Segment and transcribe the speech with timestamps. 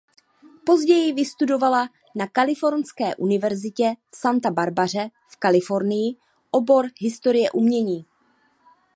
[0.65, 6.15] Později vystudovala na Kalifornské univerzitě v Santa Barbaře v Kalifornii
[6.51, 8.05] obor Historie umění.